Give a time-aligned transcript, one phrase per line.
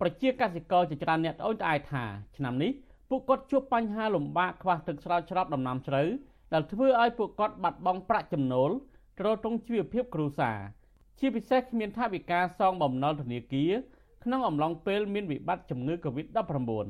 [0.00, 2.04] ប្រជាកសិករជាច្រើនអ្នកត្អូញត្អែថា
[2.36, 2.72] ឆ្នាំនេះ
[3.08, 6.08] ពួកគាត់ជួបបញ្ហាលំបាកខ្វះទឹកស្រោចស្រពដំណាំស្រូវ
[6.52, 8.70] ដែលធ្វើឲ្យពួកគាត់បាត់បង់ប្រាក់ចំណូល
[9.18, 10.58] ទ្រទ្រង់ជីវភាពគ្រួសារ
[11.18, 13.72] ជាពិសេសគ្មានថវិកាសងបំណុលធនាគារ
[14.24, 16.86] ក្នុងអំឡុងពេលមានវិបត្តិជំងឺ Covid-19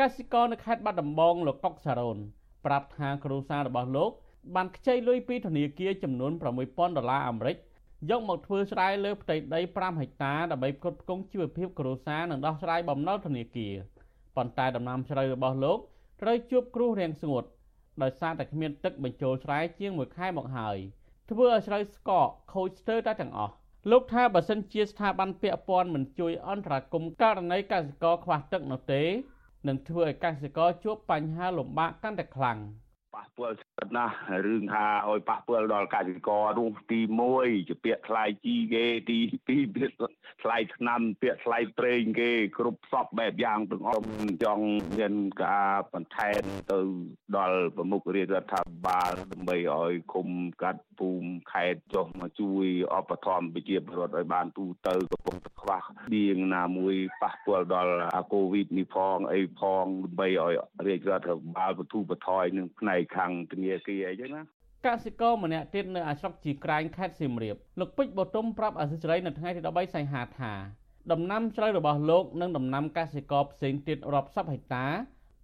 [0.00, 2.18] កសិករនៅខេត្តបាត់ដំបងលោកកុកសារ៉ូន
[2.66, 4.10] ប្រាប់ថាគ្រួសាររបស់លោក
[4.54, 6.32] បានខ្ចីលុយពីធនាគារចំនួន
[6.64, 7.56] 6000ដុល្លារអាមេរិក
[8.08, 13.74] យកមកធ្វើស្រែលើផ្ទៃដី5ហិកតាដើម្បីផ្គត់ផ្គង់ជីវភាពគ្រួសារនិងដោះស្រាយបំណុលធនាគារ
[14.36, 15.78] ប៉ុន្តែដំណាំស្រូវរបស់លោក
[16.22, 17.44] ត្រូវជួបគ្រោះរាំងស្ងួត
[18.02, 20.76] ដោយសារតែគ្មានទឹកបញ្ចូលស្រែជាង1ខែមកហើយ
[21.30, 23.54] ធ្វើឲ្យស្រូវស្កកខូចស្ទើរតែទាំងអស់
[23.90, 29.02] លោកថាបើសិនជាស្ថាប័នពាក់ព័ន្ធមិនជួយអន្តរាគមន៍ករណីកសិករខ្វះទឹកនោះទេ
[29.66, 32.58] នឹងធ្វើឲ្យកសិករជួបបញ្ហាលំបាកកាន់តែខ្លាំង។
[33.14, 34.14] ប៉ះពាល់ស្រិតណាស់
[34.46, 37.00] រឿងថាឲ្យប៉ះពាល់ដល់កសិករនោះទី
[37.34, 39.94] 1ជាពាក្យថ្លៃជីគេទី2ពាក្យ
[40.42, 44.06] ថ្លៃថ្នាំពាក្យថ្លៃប្រេងគេគ្រប់សពបែបយ៉ាងទាំងអស់
[44.44, 44.66] ចង់
[44.98, 45.14] មាន
[45.44, 46.80] ការបន្ថែមទៅ
[47.36, 50.28] ដល់ប្រមុខរាជរដ្ឋាភិបាលដើម្បីឲ្យគុំ
[50.62, 55.82] កាត់ភូមិខេត្តចុះមកជួយអបធម្មប្រជាពលរដ្ឋឲ្យបានទូទៅកំពុងតែខ្វះ
[56.14, 60.54] ឌៀងណាមួយប៉ះពាល់ដល់អាកូវីដនេះផងអីផងដើម្បីឲ្យ
[60.86, 64.42] រាជរដ្ឋាភិបាលបទូបថយនឹងផ្នែកខាងធនាគារអីចឹងណា
[64.86, 70.52] កសិករម្នាក់ទៀតនៅអាស្រុកជីក្រែងខេត្តសៀមរាបលោកពេជ្របតុមប្រាប់អសិរ័យនៅថ្ងៃទី13សីហាថា
[71.12, 74.86] ដំណាំស្រូវរបស់លោកនិងដំណាំកសិករផ្សេងទៀតរាប់សិបហិកតា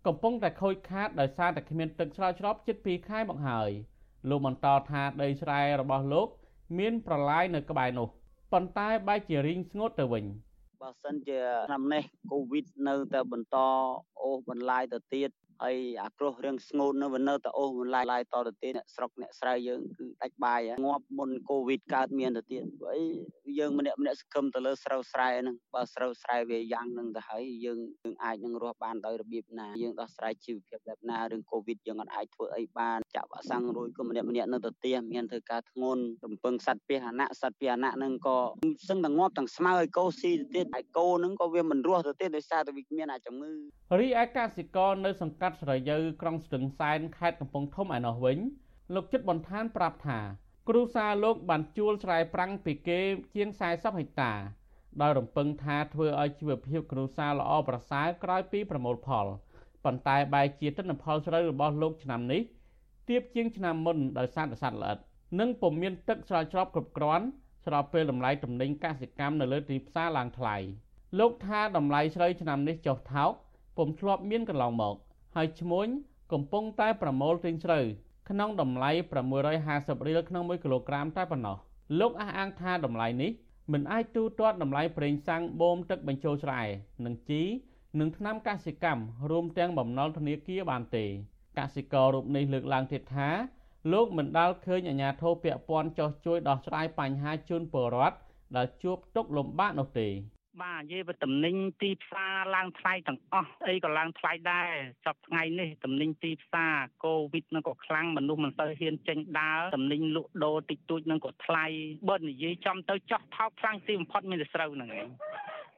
[0.06, 3.70] កំពុងតែខូចខាតដោយសារតែគ្មានទឹកស្រោចស្រពជិត2ខែមកហើយ
[4.28, 6.28] លោកបន្តថាដីស្រែរបស់លោក
[6.78, 8.08] មានប្រឡាយនៅក្បែរនោះ
[8.52, 10.24] ប៉ុន្តែបែរជារីងស្ងួតទៅវិញ
[10.82, 13.56] បើសិនជាឆ្នាំនេះកូវីដនៅតែបន្ត
[14.22, 15.30] អូសបន្លាយទៅទៀត
[15.64, 22.62] ហើយអាគ្រោះរឿងស្ងួតនៅវានៅតែអូសបន្លាយឡាយតទៅទៀតអ្នកស្រុកអ្នកស្រែយើងគឺដាច់បាយងាប់មុនកូវីដកើតមានទៅទៀត
[22.92, 23.02] អី
[23.58, 38.38] យើងម្នាក់ម្នាក់សង្ឃឹមទៅលើស្រូវស្រែហ្នឹងបើស្រូវស្រែវាយ៉ាងហ្នឹងទៅហើយយើងយើងអាចនឹងរស់បានដោយរបៀបណាយើងដោះស្រាយជីវភាពបែបណារឿងកូវីដយើងអាចធ្វើអីបានចាក់វ៉ាក់សាំងរួចក៏ម្នាក់ម្នាក់នៅទៅផ្ទះមានធ្វើការធ្ងន់រំពឹងសត្វពាហនៈសត្វពាហនៈហ្នឹងក៏
[38.88, 43.52] សឹងតែងាប់ទាំងស្មៅឲ្យកោស៊ីទៅទៀតហើយកោហ្នឹងក៏វាមិនរស់ទៅទៀតដោយសារតែវាមានអាជំងឺ
[44.00, 48.38] រីឯកសិករនៅសង្កាត់ស្រយៅក្រុងស្ទឹងសែនខេត្តកំពង់ធំឯណោះវិញ
[48.94, 50.18] លោកចិត្តបន្តានប្រាប់ថា
[50.68, 53.00] គ្រូសាលោកបានជួលស្រែប្រាំងពីគេ
[53.34, 54.32] ជាង40ហិកតា
[55.02, 59.26] ដោយរំពឹងថាធ្វើឲ្យជីវភាពគ្រួសារល្អប្រសើរក្រោយពីប្រមូលផល
[59.84, 62.42] ប៉ុន្តែបែរជាទិន្នផលស្រូវរបស់លោកឆ្នាំនេះ
[63.08, 64.98] ទៀបជាងឆ្នាំមុនដោយសារតែសត្វល្អិត
[65.40, 67.26] និងពុំមានទឹកស្រោចស្រពគ្រប់គ្រាន់
[67.66, 70.56] ស្របពេលតម្លៃទំនិញកសិកម្មនៅលើទីផ្សារឡើងថ្លៃ
[71.18, 73.32] លោកថាតម្លៃស្រូវឆ្នាំនេះចុះថោក
[73.76, 74.96] ពុំធ្លាប់មានកន្លងមក
[75.38, 75.88] ហើយឈ្មួញ
[76.32, 77.84] កំពុងតែប្រមូលទិញស្រូវ
[78.30, 78.90] ក្នុងតម្លៃ
[79.48, 81.56] 650រៀលក្នុង1គីឡូក្រាមតែប៉ុណ្ណោះ
[82.00, 83.30] លោកអះអាងថាតម្លៃនេះ
[83.72, 86.62] មិនអាចទូទាត់តម្លៃប្រេងសាំងបូមទឹកបញ្ចូលស្រែ
[87.04, 87.42] និងជី
[88.00, 91.04] និងថ្នាំកសិកម្មរួមទាំងបំណុលធនាគារបានទេ
[91.58, 93.28] កសិកររូបនេះលើកឡើងទៀតថា
[93.92, 98.16] លោកមិនដាល់ឃើញអាជ្ញាធរពាក់ព័ន្ធចោះជួយដោះស្រាយបញ្ហាជូនពលរដ្ឋ
[98.56, 100.08] ដែលជួបទុក្ខលំបាកនោះទេ
[100.62, 104.70] បាទនិយាយពីតំណែងទីផ្សារឡើងថ្លៃទាំងអស់អីក៏ឡើងថ្លៃដែរ
[105.06, 106.74] ចប់ថ្ងៃនេះតំណែងទីផ្សារ
[107.04, 111.64] កូវីដនឹងក៏ខ្លាំងមនុស្សមិនសូវហ៊ានចេញដើរតំណែងលក់ដូរតិចតួចនឹងក៏ថ្លៃ
[112.08, 115.08] បើនិយាយចំទៅចោះថោកខ្លាំងទីបំផុតមានតែស្រូវហ្នឹងឯង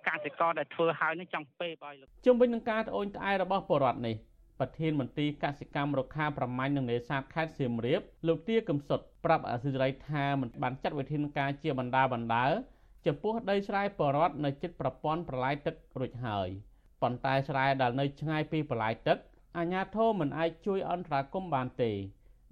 [0.08, 4.16] កសិករដែលធ្វើហើយនឹងចង់ពេបឲ្យលោកជុំវិញនឹងការត្អូញត្អែរបស់ពលរដ្ឋនេះ
[4.60, 12.44] ប្រធានមន្ត្រីកសិកម្មរុក្ខាប្រមាញ់និងនេសាទខេត្តសៀមរាបលោកទាកំសុតប្រាប់អសិរ័យថាមិនបានចាត់វិធានការជាបណ្ដាបណ្ដា
[13.06, 16.48] ចំពោះដីស្រែបរដ្ឋនៅជិតប្រព័ន្ធប្រឡាយទឹករួចហើយ
[17.02, 19.18] ប៉ុន្តែស្រែដែលនៅឆ្ងាយពីប្រឡាយទឹក
[19.56, 21.90] អាជ្ញាធរមិនអាចជួយអន្តរាគមន៍បានទេ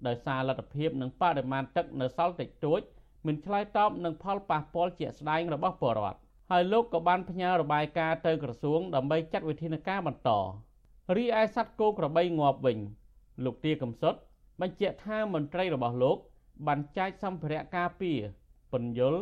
[0.06, 2.80] ដោយសារលទ្ធភាពនិងបរិមាណទឹកនៅសល់តិចតួច
[3.26, 6.18] មិនឆ្លើយតបនឹងផលប៉ះពាល់ជាក់ស្ដែងរបស់ពលរដ្ឋ
[6.50, 10.30] ហើយលោកក៏បានផ្ញើរបាយការណ៍ទៅក្រសួងដើម្បីចាត់វិធានការបន្ត
[11.16, 12.78] រីឯសត្វគោក្របីងាប់វិញ
[13.44, 14.14] លោកទាកំសុត
[14.60, 16.18] បញ្ជាក់ថាមន្ត្រីរបស់លោក
[16.66, 18.18] បានចែកសម្ភារៈការពារ
[18.72, 19.20] ពន្យល់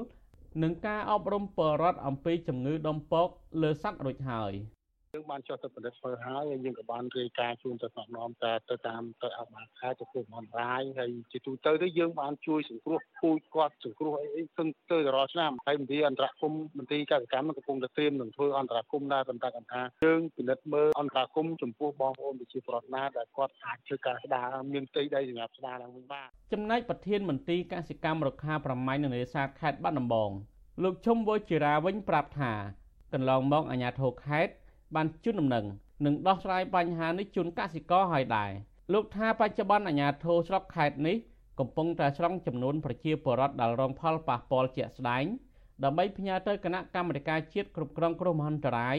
[0.62, 3.28] និងការអប់រំបរដ្ឋអំពីជំងឺដុំពក
[3.62, 4.52] លើសត្វរួចហើយ
[5.14, 30.30] យើងបានចុះទៅពិនិត្យមើលហើយហើយយើងក៏បានរាយការណ៍ជូនទៅស្នំនាំតែទៅតាមទៅអបាខែទៅគ្រោះមហន្តរាយហើយជាទូទៅទៅយើងបានជួយសង្គ្រោះពូជគាត់សង្គ្រោះអីអីស្ទឹងទៅរាល់ឆ្នាំហើយមន្ត្រីអន្តរកម្មមន្ត្រីកសិកម្មកំពុងតែត្រៀមនឹងធ្វើអន្តរកម្មដែរប៉ុន្តែគាត់ថាយើងពិនិត្យមើលអន្តរកម្មចំពោះបងប្អូនប្រជាពលរដ្ឋណាដែលគាត់អាចធ្វើការស្ដារមានផ្ទៃដីសម្រាប់ស្ដារឡើងវិញបានចំណែកប្រធានមន្ត្រីកសិកម្មរុក្ខាប្រមាញ់នៅនេសាទខេត្តបាត់ដំបង
[30.82, 32.52] លោកឈុំវូជារាវិញប្រាប់ថា
[33.12, 34.52] កន្លងមកអាជ្ញាធរខេត្ត
[34.94, 35.64] បានជូនដំណឹង
[36.04, 38.50] និងដោះស្រាយបញ្ហានេះជូនកសិករហើយដែរ
[38.92, 41.16] លោកថាបច្ចុប្បន្នអាជ្ញាធរស្រុកខេត្តនេះ
[41.58, 45.24] កំពុងតែស្រង់ចំនួនប្រជាពលរដ្ឋដែលរងផលប៉ះពាល់ជាក់ស្ដែង
[45.84, 48.96] ដើម្បីផ្ញើទៅគណៈកម្មាធិការជាតិគ្រប់គ្រងគ្រោះមហន្តរាយ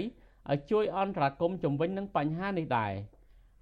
[0.52, 2.94] ឲ្យជួយអន្តរាគមន៍ជំវិញនឹងបញ្ហានេះដែរ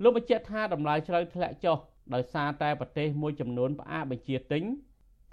[0.04, 1.78] លោកបញ្ជាក់ថាតម្លៃជ្រៅធ្លាក់ចុះ
[2.14, 4.64] ដោយសារតែប្រទេសមួយចំនួនផ្អាកបញ្ជាទិញ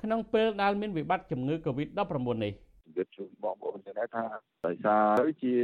[0.02, 2.52] ក្នុងពេលដែលមានវិបត្តិជំងឺ Covid-19 នេះ
[2.96, 4.25] ជម្រាបជូនបងប្អូនដែរថា
[4.66, 5.54] ដោយសារជា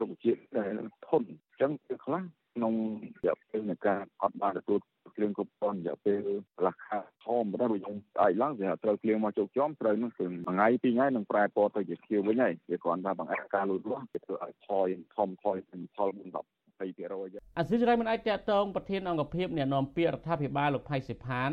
[0.00, 0.74] រុក្ខជាតិដែល
[1.08, 2.22] ធន់អញ្ចឹងគឺខ្លះ
[2.56, 2.74] ក្នុង
[3.18, 4.78] រយៈពេលនៃការអត់បានទទួល
[5.16, 6.20] គ្រឿងគ្រប់គ្រាន់រយៈពេល
[6.56, 16.42] កន្លះខែធំប៉ុន្តែបើយើងស្អែកឡើងវាត្រូវគ្រឿងមកជោគជាំត្រូវនឹងគឺមួយថ្ងៃពីរថ្ងៃនឹងប្រែពណ៌ទៅជាខៀវវិញហើយវាគ្រាន់តែបង្អែកការលូតលាស់វាធ្វើឲ្យថយធំថយផល4
[16.78, 21.50] 20%អសិរ័យមិនអាចតតងប្រធានអង្គភិបអ្នកនាំពាក្យរដ្ឋាភិបាលលោកផៃសិផាន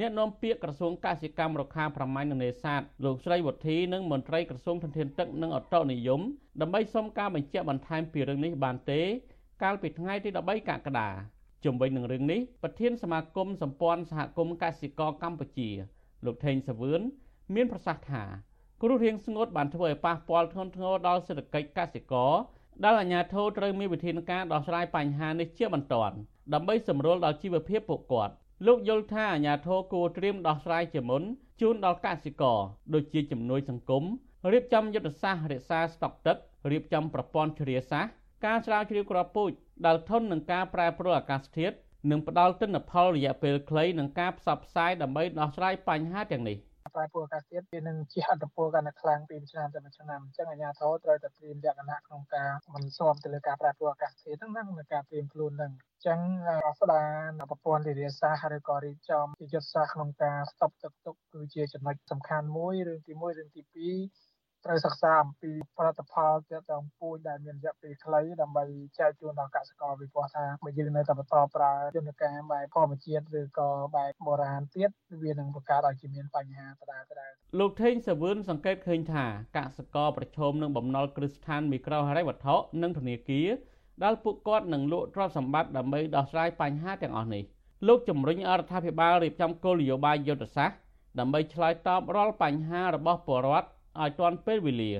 [0.00, 6.20] អ្នកនាំពាក្យក្រសួងកសិកម្មរុក្ខាប្រមាញ់និងនេសាទលោកស្រីវុធីនិងមន្ត្រីក្រសួងធនធានទឹកនិងអតនិយម
[6.60, 9.00] ដើម្បីសុំការបញ្ជាក់បន្ថែមពីរឿងនេះបានទេ
[9.62, 11.08] កាលពីថ្ងៃទី13កក្កដា
[11.64, 15.70] ជំវិញនឹងរឿងនេះប្រធានសមាគមសម្ព័ន្ធសហគមន៍កសិករកម្ពុជា
[16.24, 17.00] លោកថេងសាវឿន
[17.54, 18.24] មានប្រសាសន៍ថា
[18.82, 22.32] គ្រោះរាំងស្ងួតបានធ្វើឲ្យប៉ះពាល់ធ្ងន់ធ្ងរដល់សេដ្ឋកិច្ចកសិករ
[22.84, 26.14] ដែលអាជ្ញាធរត្រូវមានវិធានការដោះស្រាយបញ្ហានេះជាបន្ទាន់
[26.54, 28.34] ដើម្បីសម្រួលដល់ជីវភាពពួកគាត់
[28.66, 31.22] លោកយល់ថាអាជ្ញាធរគួរត្រៀមដោះស្រាយជាមុន
[31.60, 32.58] ជូនដល់កសិករ
[32.94, 34.04] ដូចជាជំនួយសង្គម
[34.52, 36.36] រៀបចំយុទ្ធសាស្ត្ររក្សាស្តុកទឹក
[36.70, 38.12] រៀបចំប្រព័ន្ធជ្រាសាស្ត្រ
[38.46, 39.50] ការស្រាវជ្រាវគ្រាប់ពូជ
[39.86, 41.76] ដែលធន់នឹងការប្រែប្រួលអាកាសធាតុ
[42.10, 46.56] និងផ្ដល់ទិន្នផលរយៈពេលខ្លីនិងការផ្សព្វផ្សាយដើម្បីដោះស្រាយបញ្ហាទាំងនេះ
[46.98, 56.20] ប្រែប្រួលអាកាសធាតុវានឹងជះឥទ្ធិពលកាន់តែខ្លាំងពីឆ្នាំទៅឆ្នាំអញ្ចឹងអាជ្ញាធរត្រូវតែត្រៀមលក្ខណៈក្នុងការបន្ស៊ាំទៅលើការប្រែប្រួលអាកាសធាតុហ្នឹងណាការត្រៀមខ្លួនហ្នឹងអញ្ចឹង
[56.80, 57.02] ស្ដា
[57.40, 64.27] រប្រព័ន្ធធារាសាស្ត្រឬក៏រៀបចំយុទ្ធសាស្ត្រក្នុងការស្តុបទឹកទុកគឺជាចំណុចសំខាន់មួយរឿងទី1រឿងទី2
[64.64, 68.64] ត្រូវសិក្សាអំពីផលិតផលទាក់ទងពូជដែលមានរយៈពេលខ្លីដើម្បី
[68.98, 74.90] ចែកជូនដល់កសិករពីព្រោះថាបើយើងនៅតែបន្តប្រើយន្តការបែបធម្មជាតិឬក៏បែបបុរាណទៀត
[75.22, 79.24] វានឹងបង្កើតឲ្យជាមានបញ្ហាដដែលដដែលលោកថេងសាវឿនសង្កេតឃើញថា
[79.56, 83.48] កសិករប្រឈមនឹងបំណុលគ្រឹះស្ថានមីក្រូហិរញ្ញវត្ថុនិងធនាគារ
[84.04, 87.42] ដែលពួកគាត់នឹងលក់ទ្រព្យសម្បត្តិដើម្បីដោះស្រាយបញ្ហាទាំងអស់នេះ
[87.88, 90.76] លោកជំរុញអរដ្ឋាភិបាលរៀបចំគោលនយោបាយយុទ្ធសាស្ត្រ
[91.18, 93.68] ដើម្បីឆ្លើយតបរាល់បញ្ហារបស់ពលរដ្ឋ
[94.02, 94.92] ឲ្យទាន់ពេលវេលា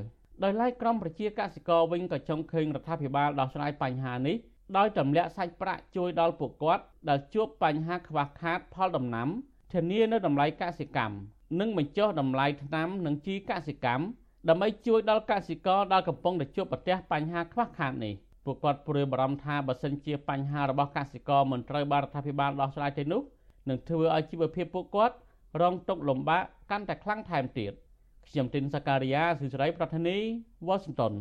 [0.42, 4.36] ដោយឡែកក្រមប្រជាកសិករវិញក៏ចង់ឃើញរដ្ឋាភិបាលដោះស្រាយបញ្ហានេះ
[4.76, 9.28] ដោយទម្លាក់សាច់ប្រាក់ជួយដល់ពួកគាត់ដែលជួបបញ្ហាខ្វះខាតផលដំណាំ
[9.72, 11.16] ធានានៅតម្លៃកសិកម្ម
[11.60, 14.04] និងបញ្ចុះតម្លៃថ្នាំនិងជីកសិកម្ម
[14.48, 18.14] ដើម្បីជួយដល់កសិករដែលកំពុងតែជួបប្រទះបញ្ហាខ្វះខាតនេះ
[18.44, 23.22] ពួកគាត់ព្រួយបារម្ភថាបើសិនជាបញ្ហារបស់កសិករមិនត្រូវបានរដ្ឋាភិបាលដោះស្រាយទេនោះ
[23.68, 25.14] នឹងធ្វើឲ្យជីវភាពពួកគាត់
[25.62, 27.72] រងទុក្ខលំបាកកាន់តែខ្លាំងថែមទៀត។
[28.30, 30.18] ខ្ញុំទីនសាការីយ៉ាស៊ីសេរីប្រធានី
[30.66, 31.12] វ៉ាស៊ីនតោន